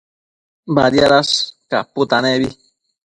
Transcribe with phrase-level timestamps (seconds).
[0.75, 1.33] Badiadash
[1.69, 2.49] caputanebi